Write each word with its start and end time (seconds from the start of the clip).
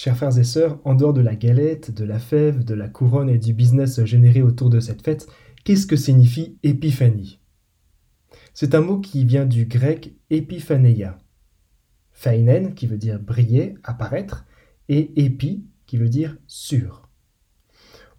Chers 0.00 0.16
frères 0.16 0.38
et 0.38 0.44
sœurs, 0.44 0.78
en 0.84 0.94
dehors 0.94 1.12
de 1.12 1.20
la 1.20 1.34
galette, 1.34 1.90
de 1.90 2.04
la 2.04 2.20
fève, 2.20 2.62
de 2.62 2.74
la 2.74 2.88
couronne 2.88 3.28
et 3.28 3.36
du 3.36 3.52
business 3.52 4.04
généré 4.04 4.42
autour 4.42 4.70
de 4.70 4.78
cette 4.78 5.02
fête, 5.02 5.26
qu'est-ce 5.64 5.88
que 5.88 5.96
signifie 5.96 6.56
épiphanie? 6.62 7.40
C'est 8.54 8.76
un 8.76 8.80
mot 8.80 9.00
qui 9.00 9.24
vient 9.24 9.44
du 9.44 9.64
grec 9.64 10.14
epiphaneia. 10.30 11.18
Phainen, 12.12 12.74
qui 12.74 12.86
veut 12.86 12.96
dire 12.96 13.18
briller, 13.18 13.74
apparaître, 13.82 14.46
et 14.88 15.20
épi, 15.24 15.64
qui 15.86 15.96
veut 15.96 16.08
dire 16.08 16.36
sur. 16.46 17.08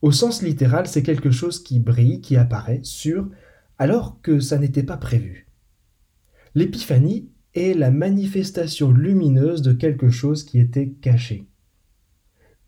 Au 0.01 0.11
sens 0.11 0.41
littéral, 0.41 0.85
c'est 0.85 1.01
quelque 1.01 1.31
chose 1.31 1.63
qui 1.63 1.79
brille, 1.79 2.19
qui 2.19 2.35
apparaît, 2.35 2.81
sur, 2.83 3.29
alors 3.77 4.19
que 4.21 4.41
ça 4.41 4.57
n'était 4.57 4.83
pas 4.83 4.97
prévu. 4.97 5.47
L'épiphanie 6.55 7.29
est 7.53 7.73
la 7.73 7.89
manifestation 7.89 8.91
lumineuse 8.91 9.61
de 9.61 9.71
quelque 9.71 10.09
chose 10.09 10.43
qui 10.43 10.59
était 10.59 10.89
caché. 10.89 11.47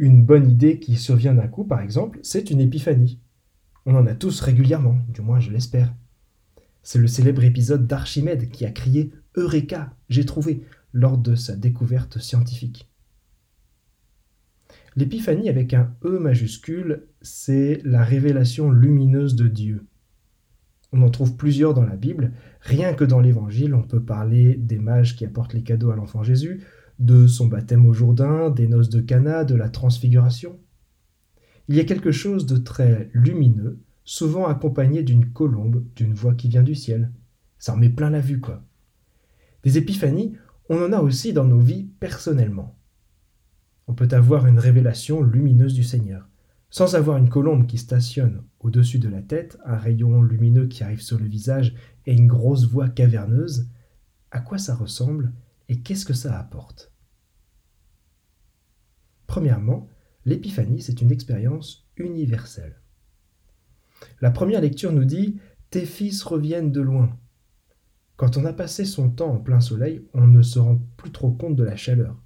Une 0.01 0.23
bonne 0.23 0.49
idée 0.49 0.79
qui 0.79 0.95
survient 0.95 1.35
d'un 1.35 1.47
coup, 1.47 1.63
par 1.63 1.79
exemple, 1.79 2.19
c'est 2.23 2.49
une 2.49 2.59
épiphanie. 2.59 3.19
On 3.85 3.93
en 3.93 4.07
a 4.07 4.15
tous 4.15 4.41
régulièrement, 4.41 4.97
du 5.09 5.21
moins 5.21 5.39
je 5.39 5.51
l'espère. 5.51 5.93
C'est 6.81 6.97
le 6.97 7.05
célèbre 7.05 7.43
épisode 7.43 7.85
d'Archimède 7.85 8.49
qui 8.49 8.65
a 8.65 8.71
crié 8.71 9.13
Eureka, 9.35 9.93
j'ai 10.09 10.25
trouvé 10.25 10.65
lors 10.91 11.19
de 11.19 11.35
sa 11.35 11.55
découverte 11.55 12.17
scientifique. 12.17 12.89
L'épiphanie 14.95 15.49
avec 15.49 15.71
un 15.75 15.95
E 16.03 16.17
majuscule, 16.17 17.05
c'est 17.21 17.79
la 17.85 18.03
révélation 18.03 18.71
lumineuse 18.71 19.35
de 19.35 19.47
Dieu. 19.47 19.85
On 20.93 21.03
en 21.03 21.11
trouve 21.11 21.35
plusieurs 21.35 21.75
dans 21.75 21.85
la 21.85 21.95
Bible. 21.95 22.31
Rien 22.61 22.95
que 22.95 23.03
dans 23.03 23.19
l'Évangile, 23.19 23.75
on 23.75 23.83
peut 23.83 24.03
parler 24.03 24.55
des 24.55 24.79
mages 24.79 25.15
qui 25.15 25.25
apportent 25.25 25.53
les 25.53 25.61
cadeaux 25.61 25.91
à 25.91 25.95
l'enfant 25.95 26.23
Jésus, 26.23 26.65
de 27.01 27.25
son 27.25 27.47
baptême 27.47 27.87
au 27.87 27.93
Jourdain, 27.93 28.51
des 28.51 28.67
noces 28.67 28.89
de 28.89 29.01
Cana, 29.01 29.43
de 29.43 29.55
la 29.55 29.69
transfiguration. 29.69 30.59
Il 31.67 31.75
y 31.75 31.79
a 31.79 31.83
quelque 31.83 32.11
chose 32.11 32.45
de 32.45 32.57
très 32.57 33.09
lumineux, 33.13 33.79
souvent 34.03 34.45
accompagné 34.45 35.01
d'une 35.01 35.31
colombe, 35.31 35.83
d'une 35.95 36.13
voix 36.13 36.35
qui 36.35 36.47
vient 36.47 36.61
du 36.61 36.75
ciel. 36.75 37.11
Ça 37.57 37.73
en 37.73 37.77
met 37.77 37.89
plein 37.89 38.11
la 38.11 38.19
vue, 38.19 38.39
quoi. 38.39 38.63
Des 39.63 39.79
épiphanies, 39.79 40.35
on 40.69 40.77
en 40.77 40.93
a 40.93 41.01
aussi 41.01 41.33
dans 41.33 41.43
nos 41.43 41.59
vies 41.59 41.89
personnellement. 41.99 42.77
On 43.87 43.95
peut 43.95 44.09
avoir 44.11 44.45
une 44.45 44.59
révélation 44.59 45.23
lumineuse 45.23 45.73
du 45.73 45.83
Seigneur. 45.83 46.29
Sans 46.69 46.95
avoir 46.95 47.17
une 47.17 47.29
colombe 47.29 47.65
qui 47.65 47.79
stationne 47.79 48.43
au-dessus 48.59 48.99
de 48.99 49.09
la 49.09 49.23
tête, 49.23 49.57
un 49.65 49.75
rayon 49.75 50.21
lumineux 50.21 50.67
qui 50.67 50.83
arrive 50.83 51.01
sur 51.01 51.17
le 51.17 51.25
visage 51.25 51.73
et 52.05 52.13
une 52.13 52.27
grosse 52.27 52.65
voix 52.65 52.89
caverneuse, 52.89 53.67
à 54.29 54.39
quoi 54.39 54.59
ça 54.59 54.75
ressemble 54.75 55.33
et 55.67 55.81
qu'est-ce 55.81 56.05
que 56.05 56.13
ça 56.13 56.39
apporte? 56.39 56.90
Premièrement, 59.31 59.87
l'épiphanie, 60.25 60.81
c'est 60.81 61.01
une 61.01 61.09
expérience 61.09 61.87
universelle. 61.95 62.81
La 64.19 64.29
première 64.29 64.59
lecture 64.59 64.91
nous 64.91 65.05
dit 65.05 65.37
Tes 65.69 65.85
fils 65.85 66.21
reviennent 66.23 66.73
de 66.73 66.81
loin. 66.81 67.17
Quand 68.17 68.35
on 68.35 68.43
a 68.43 68.51
passé 68.51 68.83
son 68.83 69.09
temps 69.09 69.31
en 69.31 69.39
plein 69.39 69.61
soleil, 69.61 70.05
on 70.13 70.27
ne 70.27 70.41
se 70.41 70.59
rend 70.59 70.81
plus 70.97 71.11
trop 71.11 71.31
compte 71.31 71.55
de 71.55 71.63
la 71.63 71.77
chaleur. 71.77 72.21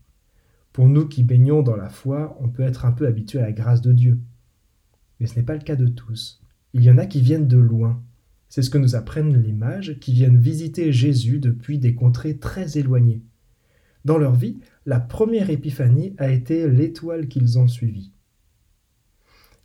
Pour 0.73 0.87
nous 0.87 1.07
qui 1.07 1.21
baignons 1.21 1.61
dans 1.61 1.75
la 1.75 1.89
foi, 1.89 2.35
on 2.39 2.49
peut 2.49 2.63
être 2.63 2.85
un 2.85 2.91
peu 2.91 3.05
habitué 3.05 3.37
à 3.37 3.43
la 3.43 3.51
grâce 3.51 3.81
de 3.81 3.93
Dieu. 3.93 4.19
Mais 5.19 5.27
ce 5.27 5.35
n'est 5.35 5.45
pas 5.45 5.53
le 5.53 5.61
cas 5.61 5.75
de 5.75 5.87
tous. 5.87 6.41
Il 6.73 6.81
y 6.81 6.89
en 6.89 6.97
a 6.97 7.05
qui 7.05 7.21
viennent 7.21 7.47
de 7.47 7.59
loin. 7.59 8.03
C'est 8.49 8.63
ce 8.63 8.71
que 8.71 8.79
nous 8.79 8.95
apprennent 8.95 9.39
les 9.43 9.53
mages 9.53 9.99
qui 9.99 10.11
viennent 10.11 10.39
visiter 10.39 10.91
Jésus 10.91 11.37
depuis 11.37 11.77
des 11.77 11.93
contrées 11.93 12.39
très 12.39 12.79
éloignées. 12.79 13.21
Dans 14.05 14.19
leur 14.19 14.35
vie, 14.35 14.59
la 14.85 14.99
première 14.99 15.49
épiphanie 15.49 16.13
a 16.19 16.29
été 16.29 16.69
l'étoile 16.69 17.27
qu'ils 17.27 17.57
ont 17.57 17.67
suivie. 17.67 18.11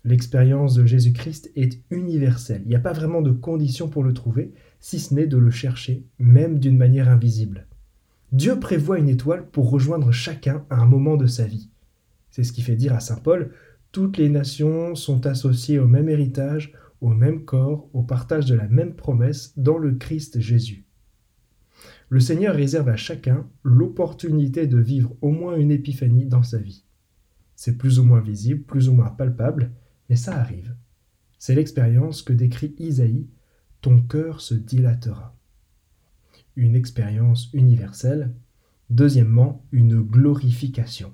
L'expérience 0.03 0.75
de 0.75 0.87
Jésus-Christ 0.87 1.53
est 1.57 1.79
universelle. 1.91 2.63
Il 2.65 2.69
n'y 2.69 2.75
a 2.75 2.81
pas 2.81 2.95
vraiment 2.95 3.21
de 3.21 3.33
condition 3.33 3.91
pour 3.91 4.03
le 4.03 4.15
trouver, 4.15 4.55
si 4.81 4.99
ce 4.99 5.13
n'est 5.13 5.27
de 5.27 5.37
le 5.37 5.51
chercher, 5.51 6.07
même 6.19 6.59
d'une 6.59 6.79
manière 6.79 7.11
invisible. 7.11 7.67
Dieu 8.33 8.59
prévoit 8.59 8.99
une 8.99 9.11
étoile 9.11 9.47
pour 9.51 9.71
rejoindre 9.71 10.11
chacun 10.11 10.65
à 10.71 10.77
un 10.77 10.87
moment 10.87 11.19
de 11.19 11.27
sa 11.27 11.45
vie. 11.45 11.69
C'est 12.31 12.45
ce 12.45 12.55
qui 12.55 12.63
fait 12.63 12.77
dire 12.77 12.95
à 12.95 13.01
Saint 13.01 13.17
Paul, 13.17 13.53
toutes 13.93 14.17
les 14.17 14.31
nations 14.31 14.95
sont 14.95 15.27
associées 15.27 15.79
au 15.79 15.87
même 15.87 16.09
héritage, 16.09 16.73
au 17.03 17.11
même 17.11 17.45
corps, 17.45 17.91
au 17.93 18.03
partage 18.03 18.47
de 18.47 18.55
la 18.55 18.69
même 18.69 18.95
promesse 18.95 19.53
dans 19.59 19.77
le 19.77 19.93
Christ 19.97 20.41
Jésus 20.41 20.87
le 22.11 22.19
Seigneur 22.19 22.57
réserve 22.57 22.89
à 22.89 22.97
chacun 22.97 23.49
l'opportunité 23.63 24.67
de 24.67 24.79
vivre 24.79 25.17
au 25.21 25.31
moins 25.31 25.57
une 25.57 25.71
épiphanie 25.71 26.27
dans 26.27 26.43
sa 26.43 26.59
vie. 26.59 26.85
C'est 27.55 27.79
plus 27.79 28.01
ou 28.01 28.05
moins 28.05 28.21
visible, 28.21 28.63
plus 28.63 28.89
ou 28.89 28.95
moins 28.95 29.11
palpable, 29.11 29.71
mais 30.09 30.17
ça 30.17 30.37
arrive. 30.37 30.75
C'est 31.39 31.55
l'expérience 31.55 32.23
que 32.23 32.33
décrit 32.33 32.75
Isaïe, 32.81 33.29
ton 33.81 34.03
cœur 34.03 34.41
se 34.41 34.55
dilatera. 34.55 35.39
Une 36.57 36.75
expérience 36.75 37.49
universelle. 37.53 38.35
Deuxièmement, 38.91 39.65
une 39.71 40.03
glorification. 40.03 41.13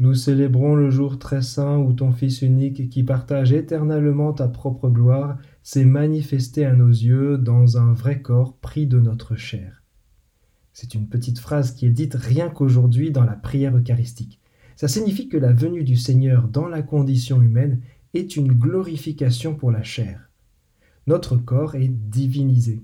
Nous 0.00 0.14
célébrons 0.14 0.74
le 0.74 0.90
jour 0.90 1.20
très 1.20 1.42
saint 1.42 1.78
où 1.78 1.92
ton 1.92 2.10
Fils 2.10 2.42
unique, 2.42 2.90
qui 2.90 3.04
partage 3.04 3.52
éternellement 3.52 4.32
ta 4.32 4.48
propre 4.48 4.90
gloire, 4.90 5.38
s'est 5.68 5.84
manifesté 5.84 6.64
à 6.64 6.72
nos 6.72 6.88
yeux 6.88 7.36
dans 7.36 7.76
un 7.76 7.92
vrai 7.92 8.22
corps 8.22 8.56
pris 8.56 8.86
de 8.86 8.98
notre 8.98 9.36
chair. 9.36 9.82
C'est 10.72 10.94
une 10.94 11.10
petite 11.10 11.40
phrase 11.40 11.72
qui 11.72 11.84
est 11.84 11.90
dite 11.90 12.14
rien 12.14 12.48
qu'aujourd'hui 12.48 13.10
dans 13.10 13.24
la 13.24 13.36
prière 13.36 13.76
eucharistique. 13.76 14.40
Ça 14.76 14.88
signifie 14.88 15.28
que 15.28 15.36
la 15.36 15.52
venue 15.52 15.84
du 15.84 15.94
Seigneur 15.94 16.48
dans 16.48 16.68
la 16.68 16.80
condition 16.80 17.42
humaine 17.42 17.82
est 18.14 18.34
une 18.36 18.50
glorification 18.50 19.54
pour 19.54 19.70
la 19.70 19.82
chair. 19.82 20.30
Notre 21.06 21.36
corps 21.36 21.74
est 21.74 21.92
divinisé. 21.92 22.82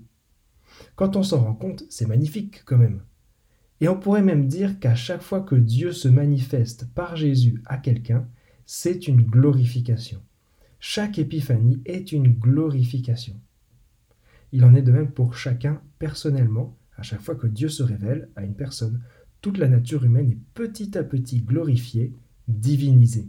Quand 0.95 1.15
on 1.15 1.23
s'en 1.23 1.43
rend 1.43 1.55
compte, 1.55 1.85
c'est 1.89 2.07
magnifique 2.07 2.61
quand 2.65 2.77
même. 2.77 3.01
Et 3.81 3.87
on 3.87 3.99
pourrait 3.99 4.21
même 4.21 4.47
dire 4.47 4.79
qu'à 4.79 4.93
chaque 4.93 5.23
fois 5.23 5.41
que 5.41 5.55
Dieu 5.55 5.91
se 5.91 6.07
manifeste 6.07 6.87
par 6.93 7.15
Jésus 7.15 7.63
à 7.65 7.79
quelqu'un, 7.79 8.27
c'est 8.67 9.07
une 9.07 9.23
glorification. 9.23 10.21
Chaque 10.87 11.17
épiphanie 11.17 11.81
est 11.87 12.11
une 12.11 12.31
glorification. 12.31 13.41
Il 14.51 14.63
en 14.63 14.75
est 14.75 14.83
de 14.83 14.91
même 14.91 15.09
pour 15.09 15.35
chacun 15.35 15.81
personnellement, 15.97 16.77
à 16.95 17.01
chaque 17.01 17.23
fois 17.23 17.33
que 17.33 17.47
Dieu 17.47 17.69
se 17.69 17.81
révèle 17.81 18.29
à 18.35 18.43
une 18.43 18.53
personne. 18.53 19.01
Toute 19.41 19.57
la 19.57 19.67
nature 19.67 20.05
humaine 20.05 20.29
est 20.29 20.37
petit 20.53 20.95
à 20.95 21.03
petit 21.03 21.41
glorifiée, 21.41 22.13
divinisée. 22.47 23.27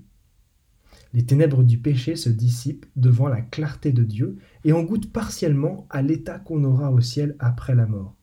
Les 1.14 1.24
ténèbres 1.24 1.64
du 1.64 1.78
péché 1.78 2.14
se 2.14 2.28
dissipent 2.28 2.84
devant 2.94 3.26
la 3.26 3.40
clarté 3.40 3.90
de 3.90 4.04
Dieu 4.04 4.36
et 4.64 4.74
on 4.74 4.84
goûte 4.84 5.10
partiellement 5.10 5.86
à 5.88 6.02
l'état 6.02 6.38
qu'on 6.38 6.62
aura 6.62 6.92
au 6.92 7.00
ciel 7.00 7.36
après 7.38 7.74
la 7.74 7.86
mort. 7.86 8.14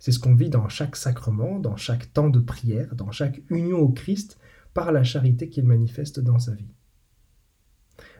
C'est 0.00 0.10
ce 0.10 0.18
qu'on 0.18 0.34
vit 0.34 0.50
dans 0.50 0.68
chaque 0.68 0.96
sacrement, 0.96 1.60
dans 1.60 1.76
chaque 1.76 2.12
temps 2.12 2.30
de 2.30 2.40
prière, 2.40 2.96
dans 2.96 3.12
chaque 3.12 3.42
union 3.48 3.78
au 3.78 3.90
Christ 3.90 4.40
par 4.74 4.90
la 4.90 5.04
charité 5.04 5.48
qu'il 5.48 5.66
manifeste 5.66 6.18
dans 6.18 6.40
sa 6.40 6.52
vie. 6.56 6.74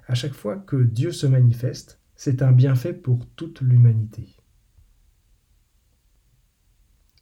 À 0.06 0.14
chaque 0.14 0.34
fois 0.34 0.56
que 0.56 0.76
Dieu 0.76 1.12
se 1.12 1.26
manifeste, 1.26 2.00
c'est 2.16 2.42
un 2.42 2.52
bienfait 2.52 2.92
pour 2.92 3.26
toute 3.36 3.60
l'humanité. 3.60 4.36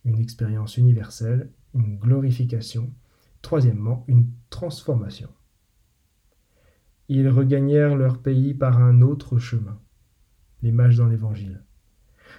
Une 0.04 0.18
expérience 0.18 0.76
universelle, 0.76 1.50
une 1.74 1.98
glorification, 1.98 2.92
troisièmement, 3.42 4.04
une 4.08 4.28
transformation. 4.48 5.28
Ils 7.08 7.28
regagnèrent 7.28 7.96
leur 7.96 8.22
pays 8.22 8.54
par 8.54 8.78
un 8.78 9.02
autre 9.02 9.38
chemin. 9.38 9.78
Les 10.62 10.72
mages 10.72 10.96
dans 10.96 11.08
l'Évangile. 11.08 11.62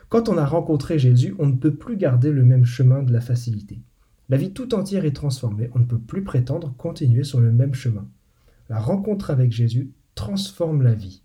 Quand 0.09 0.29
on 0.29 0.38
a 0.38 0.46
rencontré 0.46 0.97
Jésus, 0.97 1.35
on 1.40 1.47
ne 1.47 1.58
peut 1.58 1.75
plus 1.75 1.97
garder 1.97 2.31
le 2.31 2.44
même 2.44 2.66
chemin 2.66 3.03
de 3.03 3.13
la 3.13 3.22
facilité. 3.22 3.81
La 4.29 4.38
vie 4.38 4.53
tout 4.53 4.73
entière 4.73 5.06
est 5.06 5.16
transformée, 5.16 5.69
on 5.73 5.79
ne 5.79 5.85
peut 5.85 6.00
plus 6.00 6.23
prétendre 6.23 6.73
continuer 6.78 7.23
sur 7.23 7.40
le 7.40 7.52
même 7.52 7.73
chemin. 7.73 8.08
La 8.70 8.79
rencontre 8.79 9.29
avec 9.29 9.52
Jésus 9.52 9.91
transforme 10.16 10.81
la 10.81 10.93
vie. 10.93 11.23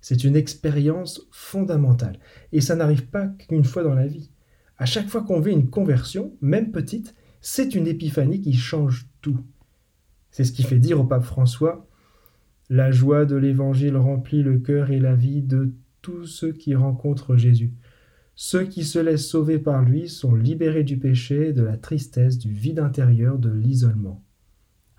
C'est 0.00 0.24
une 0.24 0.36
expérience 0.36 1.26
fondamentale, 1.30 2.18
et 2.52 2.60
ça 2.60 2.74
n'arrive 2.74 3.06
pas 3.06 3.26
qu'une 3.26 3.64
fois 3.64 3.82
dans 3.82 3.94
la 3.94 4.06
vie. 4.06 4.30
À 4.78 4.86
chaque 4.86 5.08
fois 5.08 5.22
qu'on 5.22 5.40
vit 5.40 5.52
une 5.52 5.68
conversion, 5.68 6.32
même 6.40 6.72
petite, 6.72 7.14
c'est 7.42 7.74
une 7.74 7.86
épiphanie 7.86 8.40
qui 8.40 8.54
change 8.54 9.08
tout. 9.20 9.38
C'est 10.30 10.44
ce 10.44 10.52
qui 10.52 10.62
fait 10.62 10.78
dire 10.78 11.00
au 11.00 11.04
pape 11.04 11.24
François 11.24 11.86
La 12.70 12.90
joie 12.90 13.24
de 13.26 13.36
l'Évangile 13.36 13.96
remplit 13.96 14.42
le 14.42 14.58
cœur 14.58 14.90
et 14.90 14.98
la 14.98 15.14
vie 15.14 15.42
de 15.42 15.74
tous 16.02 16.24
ceux 16.26 16.52
qui 16.52 16.74
rencontrent 16.74 17.36
Jésus. 17.36 17.74
Ceux 18.36 18.64
qui 18.64 18.84
se 18.84 18.98
laissent 18.98 19.28
sauver 19.28 19.58
par 19.58 19.82
lui 19.82 20.08
sont 20.08 20.34
libérés 20.34 20.84
du 20.84 20.98
péché, 20.98 21.52
de 21.52 21.62
la 21.62 21.76
tristesse, 21.76 22.38
du 22.38 22.50
vide 22.50 22.78
intérieur, 22.78 23.38
de 23.38 23.50
l'isolement. 23.50 24.24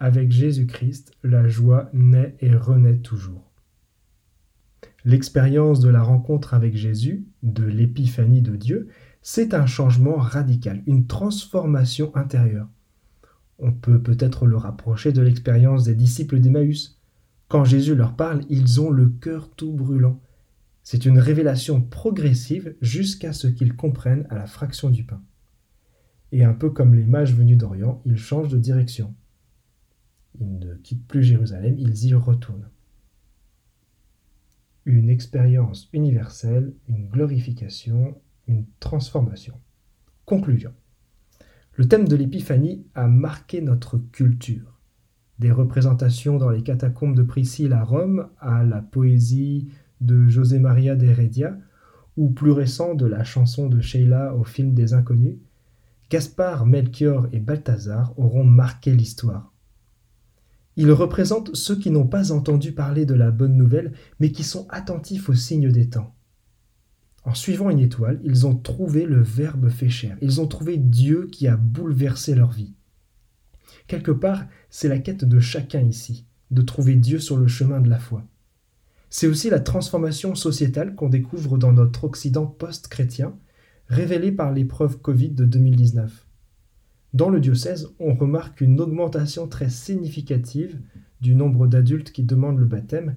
Avec 0.03 0.31
Jésus-Christ, 0.31 1.11
la 1.21 1.47
joie 1.47 1.91
naît 1.93 2.35
et 2.39 2.55
renaît 2.55 2.97
toujours. 2.97 3.51
L'expérience 5.05 5.79
de 5.79 5.89
la 5.89 6.01
rencontre 6.01 6.55
avec 6.55 6.75
Jésus, 6.75 7.27
de 7.43 7.65
l'épiphanie 7.65 8.41
de 8.41 8.55
Dieu, 8.55 8.87
c'est 9.21 9.53
un 9.53 9.67
changement 9.67 10.15
radical, 10.15 10.81
une 10.87 11.05
transformation 11.05 12.11
intérieure. 12.15 12.67
On 13.59 13.71
peut 13.71 14.01
peut-être 14.01 14.47
le 14.47 14.57
rapprocher 14.57 15.11
de 15.11 15.21
l'expérience 15.21 15.83
des 15.83 15.93
disciples 15.93 16.39
d'Emmaüs. 16.39 16.99
Quand 17.47 17.63
Jésus 17.63 17.93
leur 17.93 18.15
parle, 18.15 18.41
ils 18.49 18.81
ont 18.81 18.89
le 18.89 19.07
cœur 19.07 19.51
tout 19.51 19.71
brûlant. 19.71 20.19
C'est 20.81 21.05
une 21.05 21.19
révélation 21.19 21.79
progressive 21.79 22.75
jusqu'à 22.81 23.33
ce 23.33 23.45
qu'ils 23.45 23.75
comprennent 23.75 24.25
à 24.31 24.35
la 24.35 24.47
fraction 24.47 24.89
du 24.89 25.03
pain. 25.03 25.21
Et 26.31 26.43
un 26.43 26.53
peu 26.53 26.71
comme 26.71 26.95
les 26.95 27.05
mages 27.05 27.35
venus 27.35 27.59
d'Orient, 27.59 28.01
ils 28.05 28.17
changent 28.17 28.49
de 28.49 28.57
direction. 28.57 29.13
Ils 30.39 30.59
ne 30.59 30.75
quittent 30.75 31.07
plus 31.07 31.23
Jérusalem, 31.23 31.75
ils 31.77 32.05
y 32.05 32.13
retournent. 32.13 32.69
Une 34.85 35.09
expérience 35.09 35.89
universelle, 35.93 36.73
une 36.87 37.07
glorification, 37.07 38.15
une 38.47 38.65
transformation. 38.79 39.53
Conclusion. 40.25 40.73
Le 41.75 41.87
thème 41.87 42.07
de 42.07 42.15
l'épiphanie 42.15 42.85
a 42.95 43.07
marqué 43.07 43.61
notre 43.61 43.97
culture. 43.97 44.79
Des 45.39 45.51
représentations 45.51 46.37
dans 46.37 46.49
les 46.49 46.63
catacombes 46.63 47.15
de 47.15 47.23
Priscille 47.23 47.73
à 47.73 47.83
Rome 47.83 48.27
à 48.39 48.63
la 48.63 48.81
poésie 48.81 49.69
de 50.01 50.27
José 50.27 50.59
Maria 50.59 50.95
d'Heredia, 50.95 51.57
ou 52.17 52.29
plus 52.29 52.51
récent 52.51 52.93
de 52.93 53.05
la 53.05 53.23
chanson 53.23 53.67
de 53.69 53.79
Sheila 53.79 54.35
au 54.35 54.43
film 54.43 54.73
des 54.73 54.93
Inconnus, 54.93 55.37
Gaspard, 56.09 56.65
Melchior 56.65 57.27
et 57.31 57.39
Balthazar 57.39 58.13
auront 58.19 58.43
marqué 58.43 58.93
l'histoire. 58.93 59.50
Ils 60.77 60.91
représentent 60.91 61.55
ceux 61.55 61.75
qui 61.75 61.91
n'ont 61.91 62.07
pas 62.07 62.31
entendu 62.31 62.71
parler 62.71 63.05
de 63.05 63.13
la 63.13 63.31
bonne 63.31 63.57
nouvelle, 63.57 63.93
mais 64.19 64.31
qui 64.31 64.43
sont 64.43 64.67
attentifs 64.69 65.29
aux 65.29 65.35
signes 65.35 65.71
des 65.71 65.89
temps. 65.89 66.15
En 67.23 67.35
suivant 67.35 67.69
une 67.69 67.79
étoile, 67.79 68.19
ils 68.23 68.47
ont 68.47 68.55
trouvé 68.55 69.05
le 69.05 69.21
Verbe 69.21 69.69
fait 69.69 69.89
chair. 69.89 70.17
Ils 70.21 70.41
ont 70.41 70.47
trouvé 70.47 70.77
Dieu 70.77 71.27
qui 71.31 71.47
a 71.47 71.55
bouleversé 71.55 72.33
leur 72.33 72.51
vie. 72.51 72.73
Quelque 73.87 74.11
part, 74.11 74.45
c'est 74.69 74.87
la 74.87 74.99
quête 74.99 75.25
de 75.25 75.39
chacun 75.39 75.81
ici, 75.81 76.25
de 76.49 76.61
trouver 76.61 76.95
Dieu 76.95 77.19
sur 77.19 77.37
le 77.37 77.47
chemin 77.47 77.81
de 77.81 77.89
la 77.89 77.99
foi. 77.99 78.25
C'est 79.09 79.27
aussi 79.27 79.49
la 79.49 79.59
transformation 79.59 80.35
sociétale 80.35 80.95
qu'on 80.95 81.09
découvre 81.09 81.57
dans 81.57 81.73
notre 81.73 82.05
Occident 82.05 82.47
post-chrétien, 82.47 83.37
révélée 83.87 84.31
par 84.31 84.53
l'épreuve 84.53 84.97
Covid 84.99 85.31
de 85.31 85.45
2019. 85.45 86.25
Dans 87.13 87.29
le 87.29 87.41
diocèse, 87.41 87.93
on 87.99 88.15
remarque 88.15 88.61
une 88.61 88.79
augmentation 88.79 89.47
très 89.47 89.69
significative 89.69 90.79
du 91.19 91.35
nombre 91.35 91.67
d'adultes 91.67 92.11
qui 92.11 92.23
demandent 92.23 92.59
le 92.59 92.65
baptême 92.65 93.15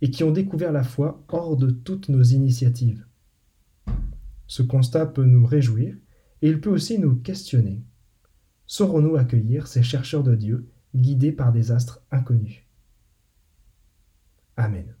et 0.00 0.10
qui 0.10 0.24
ont 0.24 0.32
découvert 0.32 0.72
la 0.72 0.82
foi 0.82 1.24
hors 1.28 1.56
de 1.56 1.70
toutes 1.70 2.08
nos 2.08 2.22
initiatives. 2.22 3.06
Ce 4.46 4.62
constat 4.62 5.06
peut 5.06 5.24
nous 5.24 5.44
réjouir 5.44 5.94
et 6.42 6.48
il 6.48 6.60
peut 6.60 6.70
aussi 6.70 6.98
nous 6.98 7.16
questionner. 7.16 7.82
Saurons-nous 8.66 9.16
accueillir 9.16 9.66
ces 9.66 9.82
chercheurs 9.82 10.22
de 10.22 10.34
Dieu 10.34 10.68
guidés 10.94 11.32
par 11.32 11.52
des 11.52 11.70
astres 11.70 12.02
inconnus? 12.10 12.62
Amen. 14.56 14.94